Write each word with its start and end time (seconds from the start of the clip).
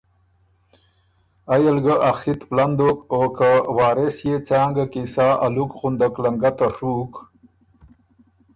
ائ 1.53 1.63
ال 1.71 1.77
ګه 1.85 1.95
ا 2.09 2.11
خِط 2.19 2.39
پلن 2.49 2.71
دوک 2.79 2.97
او 3.13 3.21
که 3.37 3.49
وارث 3.77 4.17
يې 4.27 4.35
څانګه 4.47 4.85
کی 4.91 5.03
سا 5.13 5.27
الُک 5.45 5.71
غُندک 5.79 6.13
لنګته 6.23 6.67
ڒُوک۔ 6.75 7.13